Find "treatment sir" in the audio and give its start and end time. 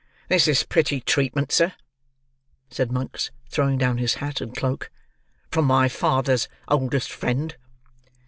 0.99-1.73